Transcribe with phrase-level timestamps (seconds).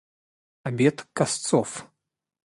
[0.63, 1.87] Обед косцов.